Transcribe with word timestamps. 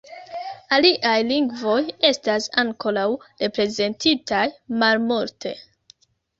Aliaj 0.77 1.11
lingvoj 1.31 1.75
estas 2.09 2.49
ankoraŭ 2.63 3.05
reprezentitaj 3.45 4.43
malmulte. 4.83 5.57